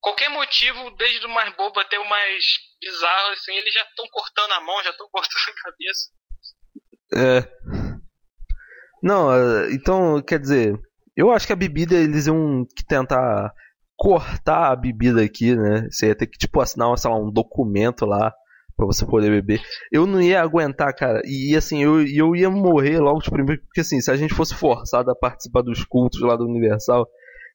[0.00, 2.44] Qualquer motivo, desde o mais bobo até o mais
[2.80, 6.10] bizarro, assim, eles já estão cortando a mão, já estão cortando a cabeça.
[7.14, 7.86] É.
[9.02, 10.78] Não, é, então, quer dizer,
[11.16, 13.52] eu acho que a bebida eles iam tentar
[13.96, 15.88] cortar a bebida aqui, né?
[15.90, 18.32] Você ia ter que, tipo, assinar, sei lá, um documento lá
[18.76, 19.60] pra você poder beber.
[19.90, 21.22] Eu não ia aguentar, cara.
[21.24, 24.54] E assim, eu, eu ia morrer logo de primeiro, porque assim, se a gente fosse
[24.54, 27.08] forçado a participar dos cultos lá do Universal,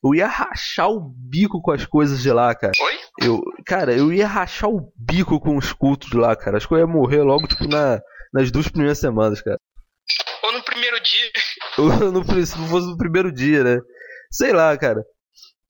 [0.03, 2.73] eu ia rachar o bico com as coisas de lá, cara.
[2.81, 2.99] Oi?
[3.21, 6.57] Eu, cara, eu ia rachar o bico com os cultos de lá, cara.
[6.57, 7.99] Acho que eu ia morrer logo, tipo, na,
[8.33, 9.57] nas duas primeiras semanas, cara.
[10.43, 11.31] Ou no primeiro dia.
[12.11, 13.79] Não, pre- se fosse no primeiro dia, né?
[14.31, 15.03] Sei lá, cara.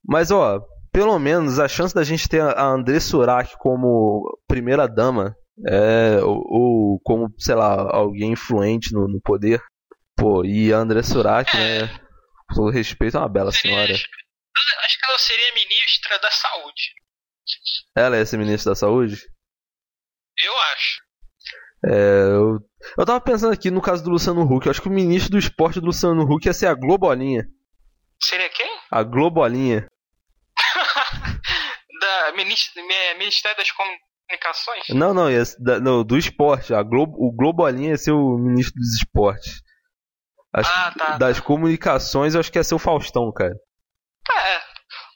[0.06, 0.60] Mas, ó,
[0.92, 5.34] pelo menos a chance da gente ter a André Surak como primeira dama,
[5.66, 9.60] é, ou, ou como, sei lá, alguém influente no, no poder.
[10.16, 11.88] Pô, e a André Surak, né?
[12.48, 13.92] Com todo respeito, é uma bela senhora.
[14.84, 16.82] Acho que ela seria ministra da saúde.
[17.96, 19.16] Ela é essa ministra da saúde?
[20.42, 21.02] Eu acho.
[21.84, 21.90] É,
[22.32, 22.58] eu,
[22.98, 24.66] eu tava pensando aqui no caso do Luciano Huck.
[24.66, 27.44] Eu acho que o ministro do esporte do Luciano Huck ia ser a Globolinha.
[28.22, 28.78] Seria quem?
[28.90, 29.86] A Globolinha.
[32.00, 34.84] da ministra, mi- Ministério das Comunicações?
[34.90, 36.72] Não, não, ia, ser da- não, do esporte.
[36.74, 39.60] A Globo, o Globolinha ia ser o ministro dos esportes.
[40.54, 43.54] Acho Ah, tá, das comunicações, eu acho que ia ser o Faustão, cara.
[44.30, 44.60] É.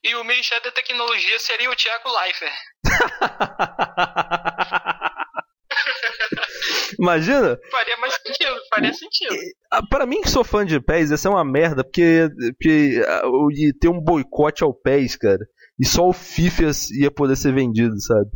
[0.05, 2.55] E o Ministério da Tecnologia seria o Thiago Leifert.
[6.99, 9.35] Imagina, Faria mais sentido, faria sentido.
[9.71, 13.23] ah, pra mim que sou fã de pés, ia ser uma merda, porque, porque ah,
[13.81, 15.45] ter um boicote ao pés, cara.
[15.79, 18.31] E só o FIFA ia- poder ser vendido, sabe?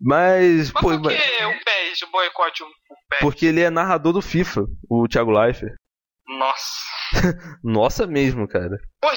[0.00, 2.66] Mas, Mas pô, por mas- que o PES, o boicote o
[3.10, 3.18] PES?
[3.20, 5.74] porque ele é narrador do FIFA, o Thiago Leifert.
[6.28, 6.84] Nossa.
[7.64, 8.76] Nossa mesmo, cara.
[9.00, 9.08] Pô,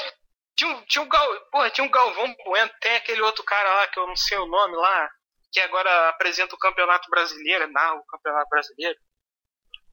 [0.58, 3.86] tinha um, tinha um, Gal, porra, tinha um Galvão Bueno, tem aquele outro cara lá
[3.86, 5.10] que eu não sei o nome lá,
[5.52, 8.98] que agora apresenta o Campeonato Brasileiro, narra o Campeonato Brasileiro.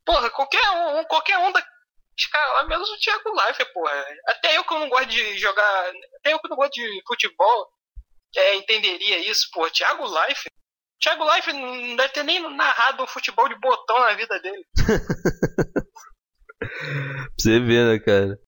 [0.03, 4.05] Porra, qualquer um, qualquer um daqueles caras lá, menos o Thiago Leifert, porra.
[4.27, 7.69] Até eu que não gosto de jogar, até eu que não gosto de futebol,
[8.35, 9.69] é, entenderia isso, porra.
[9.69, 10.51] Thiago Leifert.
[10.99, 14.65] Thiago Leifert não deve ter nem narrado um futebol de botão na vida dele.
[16.57, 18.39] Pra você ver, né, cara?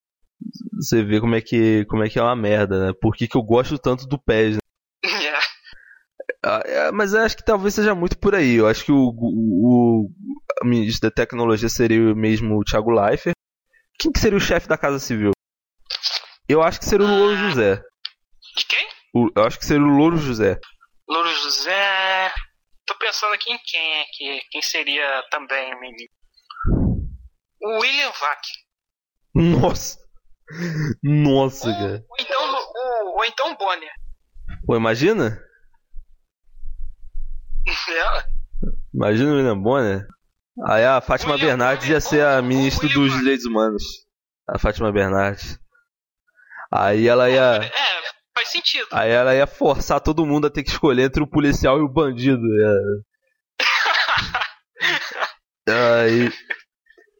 [0.75, 2.93] Você vê como é que, como é, que é uma merda, né?
[3.01, 4.59] Por que, que eu gosto tanto do PES, né?
[5.25, 5.39] É.
[6.45, 8.55] Ah, é, Mas eu acho que talvez seja muito por aí.
[8.55, 10.09] Eu acho que o, o,
[10.61, 13.33] o ministro da tecnologia seria mesmo o Thiago Leifert.
[13.99, 15.31] Quem que seria o chefe da Casa Civil?
[16.47, 17.81] Eu acho que seria o Louro José.
[18.55, 18.87] De quem?
[19.13, 20.59] O- eu acho que seria o Louro José.
[21.09, 22.31] Louro José.
[22.85, 26.09] Tô pensando aqui em quem é que quem seria também o menino.
[27.61, 28.39] O William Vac.
[29.33, 29.97] Nossa!
[31.03, 32.05] Nossa, cara.
[32.09, 33.91] Ou então o, ou então Bonner.
[34.65, 35.41] Pô, imagina?
[37.89, 38.23] É,
[38.93, 40.07] Imagina o William Bonner.
[40.65, 43.17] Aí a Fátima William Bernardes ia ser a ou- ou ministra dos Bonner.
[43.19, 43.83] Direitos Humanos.
[44.47, 45.59] A Fátima Bernardes.
[46.71, 47.57] Aí ela ia.
[47.63, 47.71] é,
[48.33, 48.87] faz sentido.
[48.91, 51.89] Aí ela ia forçar todo mundo a ter que escolher entre o policial e o
[51.89, 52.41] bandido.
[52.57, 53.03] Ia-
[56.03, 56.31] Aí.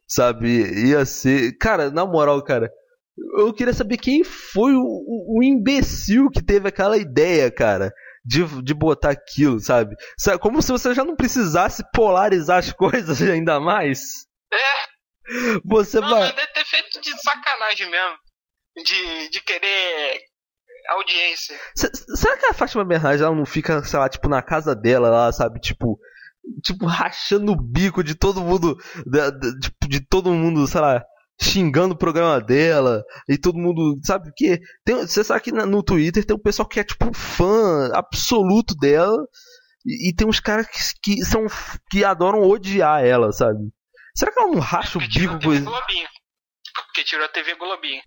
[0.06, 0.48] Sabe,
[0.88, 1.52] ia ser.
[1.58, 2.70] Cara, na moral, cara.
[3.38, 7.92] Eu queria saber quem foi o, o- o imbecil que teve aquela ideia, cara.
[8.24, 9.94] De, de botar aquilo, sabe?
[10.40, 14.00] Como se você já não precisasse polarizar as coisas ainda mais.
[14.52, 16.32] É, Você não, vai.
[16.34, 18.16] deve ter feito de sacanagem mesmo.
[18.84, 20.20] De, de querer
[20.90, 21.58] audiência.
[21.74, 25.08] Se- Será que a Fátima Bernardes ela não fica, sei lá, tipo, na casa dela
[25.08, 25.58] lá, sabe?
[25.60, 25.98] Tipo,
[26.62, 31.02] tipo rachando o bico de todo mundo, da- da- tipo, de todo mundo, sei lá,
[31.40, 34.24] xingando o programa dela e todo mundo, sabe?
[34.24, 38.74] Porque tem, você sabe que no Twitter tem um pessoal que é tipo fã absoluto
[38.74, 39.16] dela
[39.86, 40.78] e, e tem uns caras que,
[41.16, 41.46] que são
[41.90, 43.58] que adoram odiar ela, sabe?
[44.14, 45.70] Será que ela não racha o Porque bico com isso?
[46.74, 48.02] Porque tirou a TV Globinho.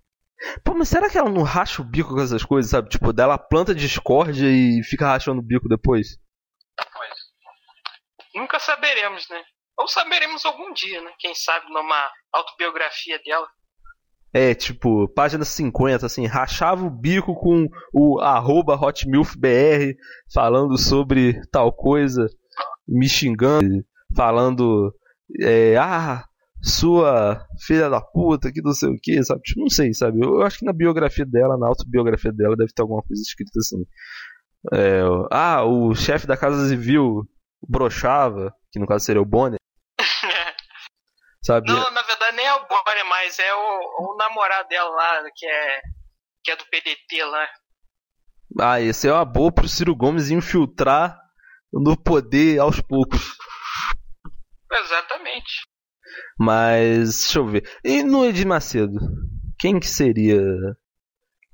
[0.64, 2.90] Pô, mas será que ela não racha o bico com essas coisas, sabe?
[2.90, 6.18] Tipo, dela planta discórdia e fica rachando o bico depois?
[6.76, 7.14] Pois.
[8.36, 9.42] Nunca saberemos, né?
[9.82, 11.12] Ou saberemos algum dia, né?
[11.20, 13.48] Quem sabe numa autobiografia dela.
[14.34, 19.96] É, tipo, página 50, assim, rachava o bico com o arroba hotmilfbr
[20.34, 22.28] falando sobre tal coisa.
[22.88, 23.84] me xingando,
[24.16, 24.94] falando,
[25.42, 26.24] é, ah,
[26.62, 29.42] sua filha da puta, que não sei o que, sabe?
[29.42, 30.24] Tipo, não sei, sabe?
[30.24, 33.84] Eu acho que na biografia dela, na autobiografia dela, deve ter alguma coisa escrita assim.
[34.74, 35.02] É,
[35.32, 37.28] ah, o chefe da Casa Civil
[37.68, 39.61] brochava, que no caso seria o Bonner.
[41.44, 41.72] Sabe?
[41.72, 45.46] Não, na verdade nem é o Bonner mais, é o, o namorado dela lá, que
[45.46, 45.82] é,
[46.44, 47.48] que é do PDT lá.
[48.60, 51.18] Ah, esse é uma boa pro Ciro Gomes infiltrar
[51.72, 53.38] no poder aos poucos.
[54.72, 55.66] Exatamente.
[56.38, 57.80] Mas, deixa eu ver.
[57.84, 59.00] E no Edir Macedo?
[59.58, 60.42] Quem que seria.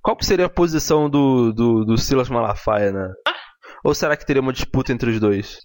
[0.02, 3.10] Qual que seria a posição do, do, do Silas Malafaia, né?
[3.84, 5.60] Ou será que teria uma disputa entre os dois?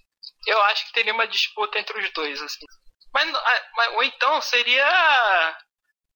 [0.45, 2.65] Eu acho que teria uma disputa entre os dois, assim.
[3.13, 3.31] Mas,
[3.75, 5.55] mas ou então seria.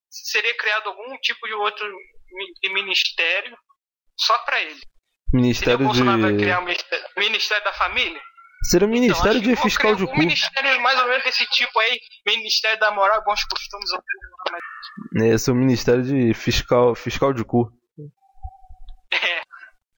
[0.09, 1.85] Seria criado algum tipo de outro
[2.61, 3.55] de ministério
[4.17, 4.79] só para ele.
[5.33, 6.23] Ministério seria o Bolsonaro de.
[6.23, 8.21] vai criar o ministério, ministério da Família?
[8.63, 10.17] Seria o Então, Ministério que de Fiscal de um Cu.
[10.17, 13.89] ministério mais ou menos desse tipo aí, Ministério da Moral e Bons Costumes.
[15.33, 17.71] Esse é o Ministério de Fiscal, Fiscal de Cu.
[19.09, 19.41] É,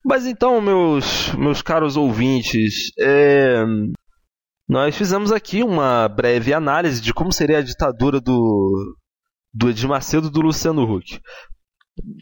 [0.06, 3.64] Mas então, meus, meus caros ouvintes, é,
[4.70, 8.96] nós fizemos aqui uma breve análise de como seria a ditadura do,
[9.52, 11.20] do Edir Macedo do Luciano Huck.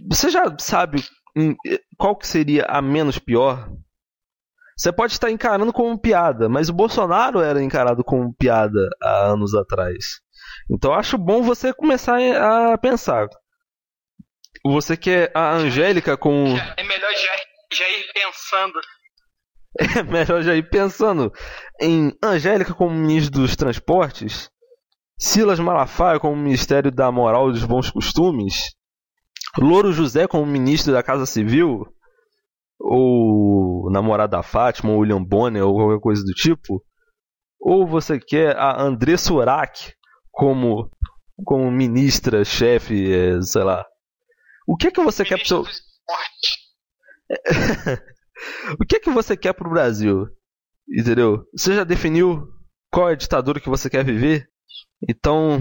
[0.09, 1.03] Você já sabe
[1.35, 1.53] hum,
[1.97, 3.69] qual que seria a menos pior?
[4.77, 9.53] Você pode estar encarando como piada, mas o Bolsonaro era encarado como piada há anos
[9.53, 10.21] atrás.
[10.71, 13.27] Então acho bom você começar a pensar.
[14.63, 16.45] Você quer a Angélica com.
[16.77, 17.35] é melhor já,
[17.73, 18.79] já ir pensando.
[19.77, 21.31] É melhor já ir pensando
[21.79, 24.49] em Angélica como ministro dos Transportes,
[25.19, 28.75] Silas Malafaia como Ministério da Moral e dos Bons Costumes,
[29.57, 31.85] Louro José como ministro da Casa Civil,
[32.79, 36.83] ou namorado da Fátima, ou William Bonner, ou qualquer coisa do tipo,
[37.59, 39.93] ou você quer a André Surak
[40.31, 40.89] como,
[41.43, 43.85] como ministra, chefe, é, sei lá.
[44.67, 45.63] O que é que você quer pro Ministro seu...
[48.79, 50.27] O que é que você quer pro Brasil?
[50.89, 51.45] Entendeu?
[51.55, 52.47] Você já definiu
[52.91, 54.47] qual é a ditadura que você quer viver?
[55.07, 55.59] Então,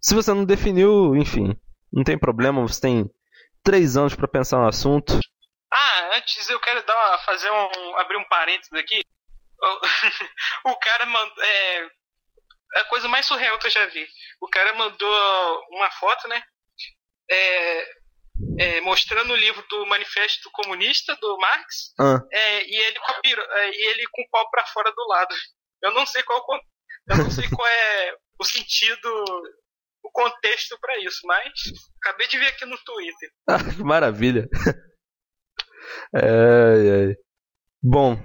[0.00, 1.56] se você não definiu, enfim,
[1.92, 3.10] não tem problema, você tem
[3.62, 5.18] três anos pra pensar no assunto.
[5.72, 7.96] Ah, antes eu quero dar fazer um.
[7.98, 9.00] abrir um parênteses aqui.
[10.64, 11.44] O, o cara mandou.
[11.44, 11.88] É,
[12.74, 14.06] a coisa mais surreal que eu já vi.
[14.40, 16.42] O cara mandou uma foto, né?
[17.30, 18.01] É,
[18.58, 23.42] é, mostrando o livro do Manifesto Comunista do Marx Ah, é, e ele com piro-
[23.42, 25.34] é, e ele com o pau pra fora do lado.
[25.82, 26.44] Eu não sei qual
[27.10, 29.08] eu não sei qual é o sentido,
[30.04, 31.52] o contexto pra isso, mas
[32.04, 33.30] acabei de ver aqui no Twitter.
[33.48, 34.48] ah, que maravilha.
[36.14, 37.14] Ai.
[37.82, 38.16] Bom.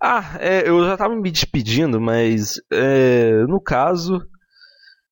[0.00, 4.20] Ah, é, eu já tava me despedindo, mas é, no caso,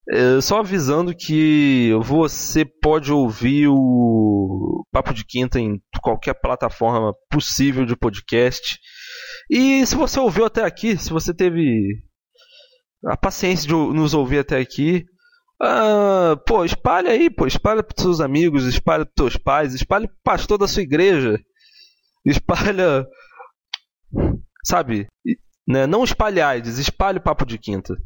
[0.08, 7.84] é, só avisando que você pode ouvir o Papo de Quinta em qualquer plataforma possível
[7.84, 8.78] de podcast.
[9.50, 12.02] E se você ouviu até aqui, se você teve
[13.04, 15.04] a paciência de nos ouvir até aqui,
[15.60, 20.16] ah, pô, espalha aí, pô, espalha pros seus amigos, espalha pros teus pais, espalha pro
[20.22, 21.38] pastor da sua igreja,
[22.24, 23.06] espalha,
[24.64, 25.06] sabe,
[25.66, 25.86] né?
[25.86, 27.96] Não espalhe AIDS, espalhe o papo de quinta.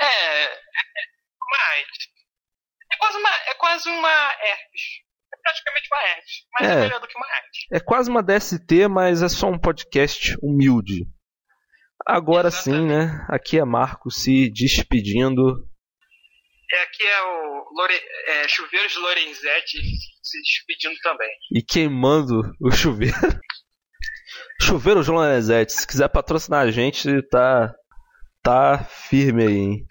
[0.00, 0.56] É, é,
[1.50, 1.86] mas
[2.92, 4.82] é quase uma é quase uma herpes.
[5.34, 6.80] É praticamente uma herpes, mas é, É.
[6.82, 7.58] melhor do que uma herpes.
[7.72, 11.06] É quase uma DST, mas é só um podcast humilde.
[12.06, 13.24] Agora sim, né?
[13.30, 15.68] Aqui é Marco se despedindo.
[16.72, 17.94] É, aqui é o Lore,
[18.26, 19.78] é, Chuveiros Lorenzetti
[20.22, 21.30] se despedindo também.
[21.54, 23.14] e queimando o chuveiro.
[24.60, 27.72] chuveiro João Lorenzetti, se quiser patrocinar a gente, tá
[28.42, 29.86] tá firme aí, hein?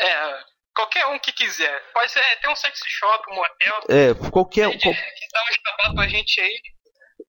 [0.00, 0.38] É,
[0.74, 1.82] qualquer um que quiser.
[1.92, 3.80] Pode ser, tem um sex shop, um motel.
[3.88, 6.60] É, qualquer Pede, qual- dá um pra gente aí.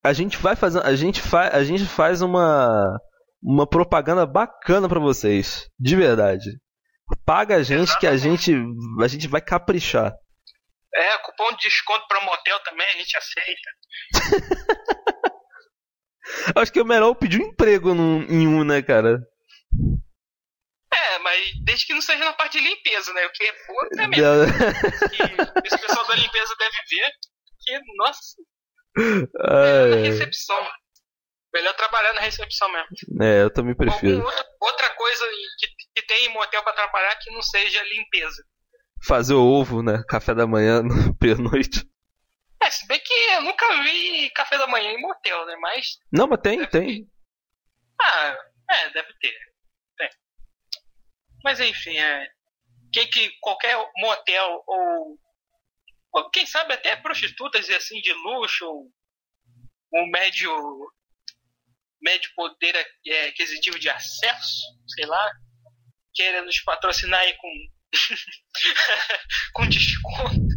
[0.04, 2.98] a gente vai fazer, a gente faz, a gente faz uma
[3.46, 6.50] uma propaganda bacana pra vocês, de verdade.
[7.26, 8.54] Paga a gente que a gente
[9.02, 10.14] a gente vai caprichar.
[10.96, 13.70] É, cupom de desconto pra motel também, a gente aceita.
[16.56, 19.18] Acho que é melhor eu pedir um emprego num- em um, né, cara?
[20.96, 23.26] É, mas desde que não seja na parte de limpeza, né?
[23.26, 24.46] O que é outra merda.
[25.10, 27.12] Que esse pessoal da limpeza deve ver.
[27.62, 28.36] Que, nossa,
[28.98, 30.68] melhor na Ai, recepção.
[31.54, 32.88] Melhor trabalhar na recepção mesmo.
[33.22, 34.24] é, eu também prefiro.
[34.24, 35.26] outra, outra coisa
[35.60, 38.44] que, que tem em motel pra trabalhar que não seja limpeza.
[39.06, 40.04] Fazer o ovo, né?
[40.08, 40.82] Café da manhã,
[41.20, 41.86] pernoite.
[42.62, 45.56] É, se bem que eu nunca vi café da manhã em motel, né?
[45.58, 47.08] Mas Não, mas tem, tem.
[48.02, 48.38] Ah,
[48.72, 49.34] é, deve ter.
[51.44, 52.30] Mas enfim, é.
[52.92, 55.20] Quem que qualquer motel ou,
[56.14, 58.92] ou quem sabe até prostitutas e assim de luxo, ou
[59.96, 60.52] um médio
[62.02, 62.76] médio poder
[63.08, 65.32] é, aquisitivo de acesso, sei lá,
[66.14, 67.50] querendo nos patrocinar aí com
[69.54, 70.54] com desconto.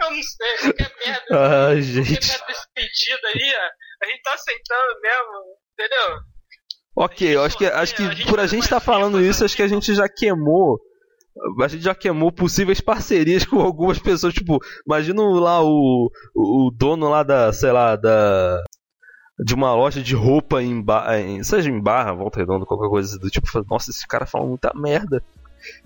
[0.00, 1.26] Eu não sei, qualquer merda.
[1.30, 2.28] Ah, Qualquer gente.
[2.28, 6.18] merda desse sentido aí, ó, a gente tá aceitando mesmo, entendeu?
[6.94, 9.68] Ok, eu acho que, acho que por a gente estar falando isso, acho que a
[9.68, 10.78] gente já queimou.
[11.62, 14.34] A gente já queimou possíveis parcerias com algumas pessoas.
[14.34, 18.62] Tipo, imagina lá o, o dono lá da, sei lá, da.
[19.42, 23.18] De uma loja de roupa em, ba em seja em Barra, Volta Redonda, qualquer coisa
[23.18, 23.46] do tipo.
[23.70, 25.22] Nossa, esse cara fala muita merda.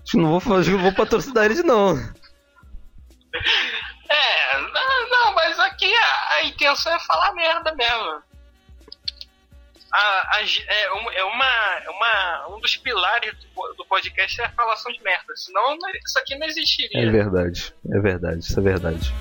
[0.01, 1.95] Acho que não vou, não vou patrocinar eles, não.
[4.07, 8.21] É, não, não, mas aqui a, a intenção é falar merda mesmo.
[9.97, 10.91] A, a é, é,
[11.23, 15.33] uma, é uma- um dos pilares do, do podcast é a falação de merda.
[15.35, 17.01] Senão não- isso aqui não existiria.
[17.01, 19.13] É verdade, é verdade, isso é verdade.